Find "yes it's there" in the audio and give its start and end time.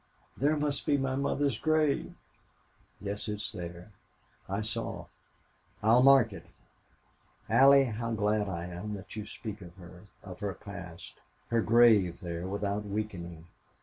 2.99-3.91